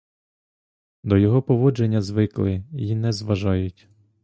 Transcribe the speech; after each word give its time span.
До 1.03 1.17
його 1.17 1.41
поводження 1.41 2.01
звикли 2.01 2.63
й 2.71 2.95
не 2.95 3.11
зважають. 3.11 3.89